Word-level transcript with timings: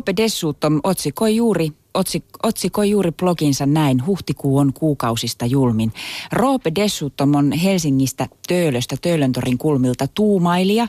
Roope 0.00 0.16
Dessutom 0.16 0.80
otsikoi 0.82 1.36
juuri 1.36 1.68
otsik, 1.94 2.24
otsikoi 2.42 2.90
juuri 2.90 3.12
bloginsa 3.12 3.66
näin, 3.66 4.06
huhtikuu 4.06 4.58
on 4.58 4.72
kuukausista 4.72 5.46
julmin. 5.46 5.92
Roope 6.32 6.72
Dessutom 6.74 7.34
on 7.34 7.52
Helsingistä 7.52 8.26
Töölöstä, 8.48 8.96
Töölöntorin 9.02 9.58
kulmilta 9.58 10.06
tuumailija, 10.14 10.86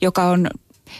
joka 0.00 0.24
on 0.24 0.46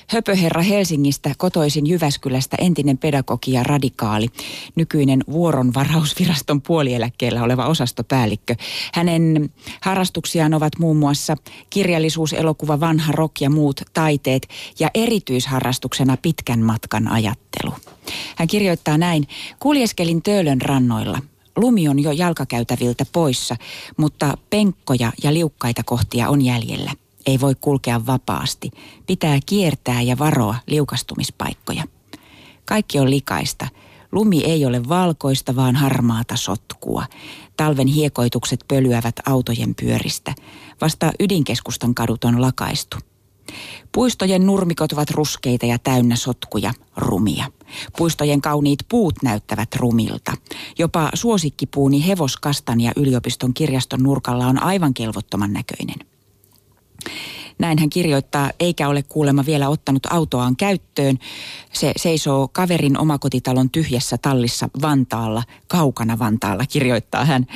Höpöherra 0.08 0.62
Helsingistä, 0.62 1.34
kotoisin 1.38 1.86
Jyväskylästä, 1.86 2.56
entinen 2.60 2.98
pedagogi 2.98 3.52
ja 3.52 3.62
radikaali, 3.62 4.28
nykyinen 4.74 5.24
vuoronvarausviraston 5.30 6.62
puolieläkkeellä 6.62 7.42
oleva 7.42 7.66
osastopäällikkö. 7.66 8.54
Hänen 8.94 9.50
harrastuksiaan 9.80 10.54
ovat 10.54 10.72
muun 10.78 10.96
muassa 10.96 11.36
kirjallisuus, 11.70 12.32
elokuva, 12.32 12.80
vanha 12.80 13.12
rock 13.12 13.41
ja 13.41 13.50
muut 13.50 13.80
taiteet 13.92 14.48
ja 14.78 14.91
erityisharrastuksena 14.94 16.16
pitkän 16.16 16.60
matkan 16.60 17.08
ajattelu. 17.08 17.72
Hän 18.36 18.48
kirjoittaa 18.48 18.98
näin, 18.98 19.28
kuljeskelin 19.58 20.22
Töölön 20.22 20.60
rannoilla. 20.60 21.18
Lumi 21.56 21.88
on 21.88 22.02
jo 22.02 22.10
jalkakäytäviltä 22.10 23.06
poissa, 23.12 23.56
mutta 23.96 24.38
penkkoja 24.50 25.12
ja 25.22 25.34
liukkaita 25.34 25.82
kohtia 25.84 26.28
on 26.28 26.42
jäljellä– 26.42 26.91
ei 27.26 27.40
voi 27.40 27.54
kulkea 27.60 28.06
vapaasti. 28.06 28.70
Pitää 29.06 29.38
kiertää 29.46 30.02
ja 30.02 30.18
varoa 30.18 30.54
liukastumispaikkoja. 30.66 31.84
Kaikki 32.64 32.98
on 32.98 33.10
likaista. 33.10 33.68
Lumi 34.12 34.44
ei 34.44 34.66
ole 34.66 34.88
valkoista, 34.88 35.56
vaan 35.56 35.76
harmaata 35.76 36.36
sotkua. 36.36 37.04
Talven 37.56 37.86
hiekoitukset 37.86 38.64
pölyävät 38.68 39.14
autojen 39.26 39.74
pyöristä. 39.74 40.34
Vasta 40.80 41.12
ydinkeskustan 41.20 41.94
kadut 41.94 42.24
on 42.24 42.40
lakaistu. 42.40 42.96
Puistojen 43.92 44.46
nurmikot 44.46 44.92
ovat 44.92 45.11
ruskeita 45.11 45.66
ja 45.66 45.78
täynnä 45.78 46.16
sotkuja, 46.16 46.72
rumia. 46.96 47.44
Puistojen 47.96 48.40
kauniit 48.40 48.78
puut 48.88 49.14
näyttävät 49.22 49.74
rumilta. 49.77 50.33
Jopa 50.78 51.11
suosikkipuuni 51.14 52.06
hevoskastan 52.06 52.80
ja 52.80 52.92
yliopiston 52.96 53.55
kirjaston 53.55 54.02
nurkalla 54.02 54.46
on 54.46 54.62
aivan 54.62 54.94
kelvottoman 54.94 55.52
näköinen. 55.52 56.16
Näin 57.58 57.78
hän 57.78 57.90
kirjoittaa, 57.90 58.50
eikä 58.60 58.88
ole 58.88 59.02
kuulemma 59.02 59.46
vielä 59.46 59.68
ottanut 59.68 60.06
autoaan 60.10 60.56
käyttöön. 60.56 61.18
Se 61.72 61.92
seisoo 61.96 62.48
kaverin 62.48 62.98
omakotitalon 62.98 63.70
tyhjässä 63.70 64.18
tallissa 64.22 64.68
Vantaalla, 64.82 65.42
kaukana 65.68 66.18
Vantaalla, 66.18 66.66
kirjoittaa 66.66 67.24
hän. 67.24 67.46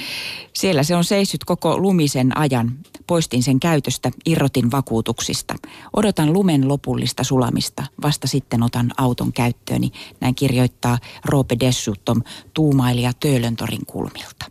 Siellä 0.52 0.82
se 0.82 0.96
on 0.96 1.04
seissyt 1.04 1.44
koko 1.44 1.78
lumisen 1.78 2.38
ajan. 2.38 2.72
Poistin 3.06 3.42
sen 3.42 3.60
käytöstä, 3.60 4.10
irrotin 4.26 4.70
vakuutuksista. 4.70 5.54
Odotan 5.96 6.32
lumen 6.32 6.68
lopullista 6.68 7.24
sulamista, 7.24 7.84
vasta 8.02 8.26
sitten 8.26 8.62
otan 8.62 8.90
auton 8.96 9.32
käyttööni. 9.32 9.90
Näin 10.20 10.34
kirjoittaa 10.34 10.98
Roope 11.24 11.56
Dessuttom, 11.60 12.22
tuumailija 12.54 13.12
Töölöntorin 13.20 13.86
kulmilta. 13.86 14.46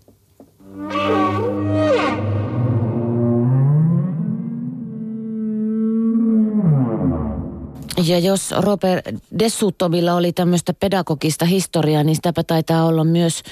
Ja 8.10 8.20
jos 8.20 8.52
Robert 8.58 9.06
Dessutomilla 9.40 10.14
oli 10.14 10.34
tämmöistä 10.34 10.74
pedagogista 10.74 11.46
historiaa, 11.46 12.04
niin 12.04 12.16
sitäpä 12.16 12.44
taitaa 12.44 12.86
olla 12.86 13.04
myös 13.04 13.44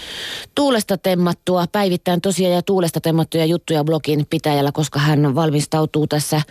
tuulesta 0.56 0.98
temmattua, 0.98 1.66
päivittäin 1.72 2.22
tosiaan 2.22 2.54
ja 2.54 2.62
tuulesta 2.62 3.02
temmattuja 3.02 3.46
juttuja 3.46 3.84
blogin 3.84 4.26
pitäjällä, 4.30 4.72
koska 4.72 5.00
hän 5.00 5.36
valmistautuu 5.36 6.08
tässä 6.08 6.42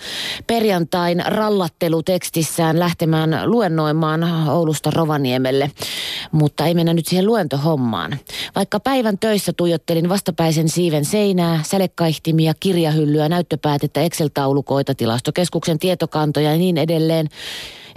perjantain 0.47 1.23
rallattelutekstissään 1.27 2.79
lähtemään 2.79 3.41
luennoimaan 3.45 4.49
Oulusta 4.49 4.91
Rovaniemelle. 4.91 5.71
Mutta 6.33 6.67
ei 6.67 6.75
mennä 6.75 6.95
nyt 6.95 7.07
siihen 7.07 7.27
luentohommaan. 7.27 8.19
Vaikka 8.55 8.81
päivän 8.81 9.19
töissä 9.19 9.53
tuijottelin 9.53 10.09
vastapäisen 10.09 10.69
siiven 10.69 11.05
seinää, 11.05 11.61
sälekaihtimia, 11.63 12.55
kirjahyllyä, 12.61 13.29
näyttöpäätettä, 13.29 14.01
Excel-taulukoita, 14.01 14.95
tilastokeskuksen 14.95 15.79
tietokantoja 15.79 16.51
ja 16.51 16.59
niin 16.59 16.79
edelleen, 16.79 17.29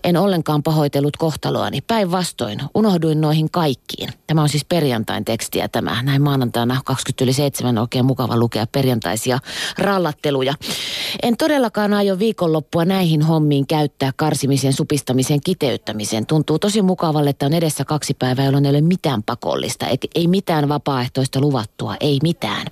en 0.03 0.17
ollenkaan 0.17 0.63
pahoitellut 0.63 1.17
kohtaloani. 1.17 1.81
Päinvastoin, 1.81 2.59
unohduin 2.75 3.21
noihin 3.21 3.51
kaikkiin. 3.51 4.09
Tämä 4.27 4.41
on 4.41 4.49
siis 4.49 4.65
perjantain 4.65 5.25
tekstiä 5.25 5.67
tämä. 5.67 6.03
Näin 6.03 6.21
maanantaina 6.21 6.81
20 6.85 7.23
yli 7.23 7.33
7 7.33 7.77
oikein 7.77 8.05
mukava 8.05 8.37
lukea 8.37 8.67
perjantaisia 8.67 9.39
rallatteluja. 9.77 10.53
En 11.23 11.37
todellakaan 11.37 11.93
aio 11.93 12.19
viikonloppua 12.19 12.85
näihin 12.85 13.21
hommiin 13.21 13.67
käyttää 13.67 14.11
karsimisen, 14.15 14.73
supistamisen, 14.73 15.39
kiteyttämisen. 15.45 16.25
Tuntuu 16.25 16.59
tosi 16.59 16.81
mukavalle, 16.81 17.29
että 17.29 17.45
on 17.45 17.53
edessä 17.53 17.85
kaksi 17.85 18.13
päivää, 18.13 18.45
jolloin 18.45 18.65
ei 18.65 18.69
ole 18.69 18.81
mitään 18.81 19.23
pakollista. 19.23 19.85
Ei 20.15 20.27
mitään 20.27 20.69
vapaaehtoista 20.69 21.39
luvattua, 21.41 21.95
ei 21.99 22.19
mitään. 22.23 22.67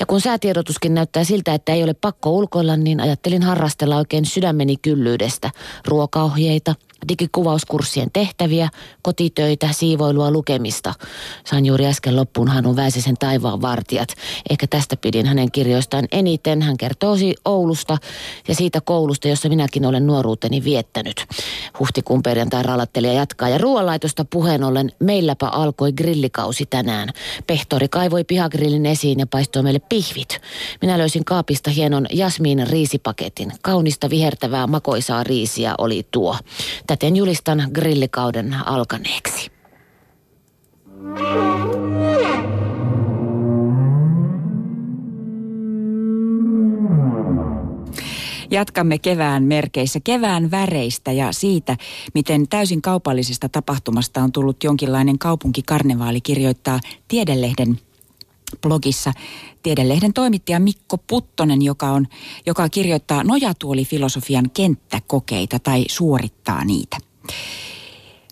Ja 0.00 0.06
kun 0.06 0.20
säätiedotuskin 0.20 0.94
näyttää 0.94 1.24
siltä, 1.24 1.54
että 1.54 1.72
ei 1.72 1.84
ole 1.84 1.94
pakko 1.94 2.30
ulkoilla, 2.30 2.76
niin 2.76 3.00
ajattelin 3.00 3.42
harrastella 3.42 3.96
oikein 3.96 4.26
sydämeni 4.26 4.76
kyllyydestä. 4.76 5.50
Ruokaohje 5.86 6.51
ohjeita, 6.52 6.74
digikuvauskurssien 7.08 8.08
tehtäviä, 8.12 8.68
kotitöitä, 9.02 9.68
siivoilua, 9.72 10.30
lukemista. 10.30 10.94
Sain 11.44 11.66
juuri 11.66 11.86
äsken 11.86 12.16
loppuun 12.16 12.48
Hanun 12.48 12.76
Väisäsen 12.76 13.16
taivaan 13.18 13.62
vartijat. 13.62 14.08
Ehkä 14.50 14.66
tästä 14.66 14.96
pidin 14.96 15.26
hänen 15.26 15.52
kirjoistaan 15.52 16.08
eniten. 16.12 16.62
Hän 16.62 16.76
kertoo 16.76 17.16
Oulusta 17.44 17.98
ja 18.48 18.54
siitä 18.54 18.80
koulusta, 18.80 19.28
jossa 19.28 19.48
minäkin 19.48 19.86
olen 19.86 20.06
nuoruuteni 20.06 20.64
viettänyt. 20.64 21.26
Huhtikuun 21.78 22.22
perjantai 22.22 22.62
ralattelija 22.62 23.12
jatkaa 23.12 23.48
ja 23.48 23.58
ruoanlaitosta 23.58 24.24
puheen 24.24 24.64
ollen 24.64 24.92
meilläpä 24.98 25.48
alkoi 25.48 25.92
grillikausi 25.92 26.66
tänään. 26.66 27.08
Pehtori 27.46 27.88
kaivoi 27.88 28.24
pihagrillin 28.24 28.86
esiin 28.86 29.18
ja 29.18 29.26
paistoi 29.26 29.62
meille 29.62 29.80
pihvit. 29.88 30.40
Minä 30.80 30.98
löysin 30.98 31.24
kaapista 31.24 31.70
hienon 31.70 32.06
jasmiin 32.12 32.66
riisipaketin. 32.68 33.52
Kaunista 33.62 34.10
vihertävää 34.10 34.66
makoisaa 34.66 35.24
riisiä 35.24 35.74
oli 35.78 36.06
tuo. 36.10 36.36
Täten 36.92 37.16
julistan 37.16 37.70
grillikauden 37.74 38.54
alkaneeksi. 38.66 39.50
Jatkamme 48.50 48.98
kevään 48.98 49.42
merkeissä, 49.42 50.00
kevään 50.04 50.50
väreistä 50.50 51.12
ja 51.12 51.32
siitä, 51.32 51.76
miten 52.14 52.48
täysin 52.48 52.82
kaupallisesta 52.82 53.48
tapahtumasta 53.48 54.22
on 54.22 54.32
tullut 54.32 54.64
jonkinlainen 54.64 55.18
kaupunkikarnevaali, 55.18 56.20
kirjoittaa 56.20 56.80
Tiedelehden 57.08 57.78
blogissa 58.60 59.12
Tiedelehden 59.62 60.12
toimittaja 60.12 60.60
Mikko 60.60 60.98
Puttonen, 60.98 61.62
joka, 61.62 61.90
on, 61.90 62.06
joka 62.46 62.68
kirjoittaa 62.68 63.24
nojatuolifilosofian 63.24 64.50
kenttäkokeita 64.50 65.58
tai 65.58 65.84
suorittaa 65.88 66.64
niitä. 66.64 66.96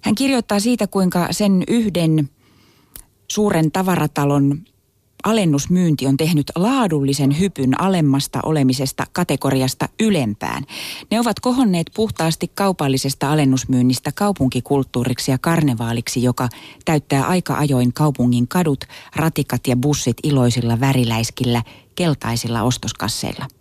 Hän 0.02 0.14
kirjoittaa 0.14 0.60
siitä, 0.60 0.86
kuinka 0.86 1.28
sen 1.30 1.64
yhden 1.68 2.30
suuren 3.28 3.72
tavaratalon 3.72 4.64
alennusmyynti 5.24 6.06
on 6.06 6.16
tehnyt 6.16 6.52
laadullisen 6.56 7.38
hypyn 7.38 7.80
alemmasta 7.80 8.40
olemisesta 8.42 9.04
kategoriasta 9.12 9.88
ylempään. 10.00 10.64
Ne 11.10 11.20
ovat 11.20 11.40
kohonneet 11.40 11.90
puhtaasti 11.94 12.50
kaupallisesta 12.54 13.32
alennusmyynnistä 13.32 14.12
kaupunkikulttuuriksi 14.14 15.30
ja 15.30 15.38
karnevaaliksi, 15.38 16.22
joka 16.22 16.48
täyttää 16.84 17.24
aika 17.24 17.54
ajoin 17.54 17.92
kaupungin 17.92 18.48
kadut, 18.48 18.84
ratikat 19.16 19.66
ja 19.66 19.76
bussit 19.76 20.16
iloisilla 20.22 20.80
väriläiskillä, 20.80 21.62
keltaisilla 21.94 22.62
ostoskasseilla. 22.62 23.59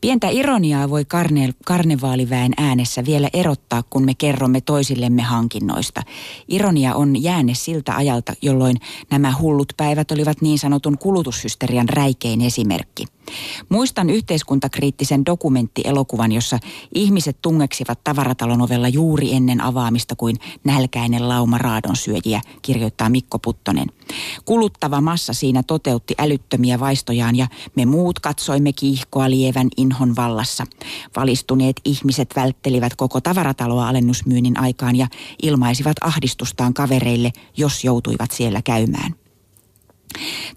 Pientä 0.00 0.28
ironiaa 0.28 0.90
voi 0.90 1.04
karne- 1.04 1.54
karnevaaliväen 1.64 2.52
äänessä 2.56 3.04
vielä 3.04 3.28
erottaa, 3.32 3.82
kun 3.90 4.04
me 4.04 4.14
kerromme 4.14 4.60
toisillemme 4.60 5.22
hankinnoista. 5.22 6.02
Ironia 6.48 6.94
on 6.94 7.22
jäänne 7.22 7.54
siltä 7.54 7.96
ajalta, 7.96 8.32
jolloin 8.42 8.76
nämä 9.10 9.34
hullut 9.40 9.72
päivät 9.76 10.10
olivat 10.10 10.42
niin 10.42 10.58
sanotun 10.58 10.98
kulutushysterian 10.98 11.88
räikein 11.88 12.40
esimerkki– 12.40 13.04
Muistan 13.68 14.10
yhteiskuntakriittisen 14.10 15.26
dokumenttielokuvan, 15.26 16.32
jossa 16.32 16.58
ihmiset 16.94 17.38
tungeksivat 17.42 18.04
tavaratalon 18.04 18.62
ovella 18.62 18.88
juuri 18.88 19.34
ennen 19.34 19.60
avaamista 19.60 20.16
kuin 20.16 20.36
nälkäinen 20.64 21.28
lauma 21.28 21.58
raadonsyöjiä, 21.58 22.40
kirjoittaa 22.62 23.08
Mikko 23.08 23.38
Puttonen. 23.38 23.86
Kuluttava 24.44 25.00
massa 25.00 25.32
siinä 25.32 25.62
toteutti 25.62 26.14
älyttömiä 26.18 26.80
vaistojaan 26.80 27.36
ja 27.36 27.46
me 27.76 27.86
muut 27.86 28.18
katsoimme 28.18 28.72
kiihkoa 28.72 29.30
lievän 29.30 29.68
inhon 29.76 30.16
vallassa. 30.16 30.66
Valistuneet 31.16 31.80
ihmiset 31.84 32.30
välttelivät 32.36 32.96
koko 32.96 33.20
tavarataloa 33.20 33.88
alennusmyynnin 33.88 34.60
aikaan 34.60 34.96
ja 34.96 35.06
ilmaisivat 35.42 35.96
ahdistustaan 36.00 36.74
kavereille, 36.74 37.32
jos 37.56 37.84
joutuivat 37.84 38.30
siellä 38.30 38.62
käymään. 38.62 39.14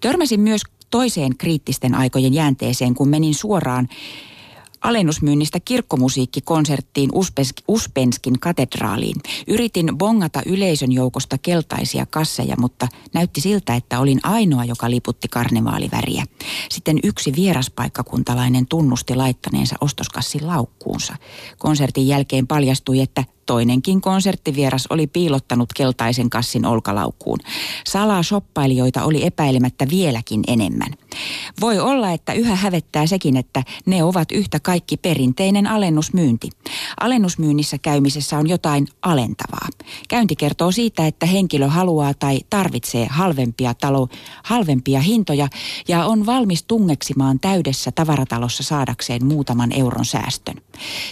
Törmäsin 0.02 0.40
myös 0.40 0.62
toiseen 0.92 1.38
kriittisten 1.38 1.96
aikojen 1.96 2.34
jäänteeseen, 2.34 2.94
kun 2.94 3.10
menin 3.10 3.36
suoraan 3.36 3.88
alennusmyynnistä 4.82 5.60
kirkkomusiikkikonserttiin 5.60 7.10
Uspenskin 7.68 8.40
katedraaliin. 8.40 9.16
Yritin 9.48 9.98
bongata 9.98 10.42
yleisön 10.46 10.92
joukosta 10.92 11.38
keltaisia 11.38 12.06
kasseja, 12.06 12.56
mutta 12.60 12.88
näytti 13.14 13.42
siltä, 13.42 13.76
että 13.76 14.00
olin 14.00 14.20
ainoa, 14.24 14.66
joka 14.66 14.90
liputti 14.90 15.28
karnevaaliväriä. 15.28 16.26
Sitten 16.70 17.00
yksi 17.04 17.34
vieraspaikkakuntalainen 17.36 18.68
tunnusti 18.68 19.16
laittaneensa 19.16 19.76
ostoskassin 19.82 20.48
laukkuunsa. 20.48 21.16
Konsertin 21.58 22.08
jälkeen 22.08 22.48
paljastui, 22.48 23.02
että 23.02 23.24
Toinenkin 23.52 24.02
konserttivieras 24.02 24.88
oli 24.90 25.08
piilottanut 25.08 25.74
keltaisen 25.76 26.30
kassin 26.30 26.66
olkalaukkuun. 26.66 27.40
Salaa 27.88 28.24
shoppailijoita 28.24 29.04
oli 29.04 29.26
epäilemättä 29.26 29.88
vieläkin 29.90 30.42
enemmän. 30.48 30.94
Voi 31.62 31.80
olla, 31.80 32.12
että 32.12 32.34
yhä 32.34 32.56
hävettää 32.56 33.08
sekin, 33.08 33.38
että 33.38 33.64
ne 33.86 34.04
ovat 34.04 34.32
yhtä 34.32 34.60
kaikki 34.60 34.98
perinteinen 34.98 35.68
alennusmyynti. 35.68 36.50
Alennusmyynnissä 37.00 37.78
käymisessä 37.78 38.38
on 38.38 38.50
jotain 38.50 38.88
alentavaa. 39.02 39.68
Käynti 40.10 40.36
kertoo 40.36 40.72
siitä, 40.72 41.08
että 41.08 41.26
henkilö 41.26 41.68
haluaa 41.68 42.14
tai 42.14 42.40
tarvitsee 42.50 43.08
halvempia, 43.10 43.74
talo, 43.74 44.08
halvempia 44.44 45.02
hintoja 45.02 45.48
ja 45.88 46.06
on 46.06 46.26
valmis 46.26 46.64
tungeksimaan 46.64 47.40
täydessä 47.40 47.92
tavaratalossa 47.92 48.64
saadakseen 48.64 49.26
muutaman 49.26 49.72
euron 49.72 50.06
säästön. 50.06 50.62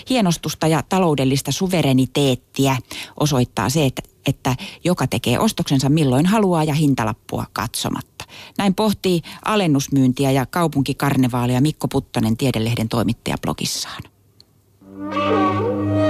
Hienostusta 0.09 0.67
ja 0.67 0.83
taloudellista 0.89 1.51
suvereniteettiä 1.51 2.77
osoittaa 3.19 3.69
se, 3.69 3.85
että, 3.85 4.01
että 4.25 4.55
joka 4.83 5.07
tekee 5.07 5.39
ostoksensa 5.39 5.89
milloin 5.89 6.25
haluaa 6.25 6.63
ja 6.63 6.73
hintalappua 6.73 7.45
katsomatta. 7.53 8.25
Näin 8.57 8.75
pohtii 8.75 9.21
alennusmyyntiä 9.45 10.31
ja 10.31 10.45
kaupunkikarnevaalia 10.45 11.61
Mikko 11.61 11.87
Puttonen 11.87 12.37
Tiedelehden 12.37 12.89
toimittaja 12.89 13.37
blogissaan. 13.41 14.03
Música 14.99 16.08